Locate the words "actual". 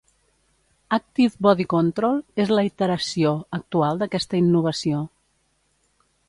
3.59-4.01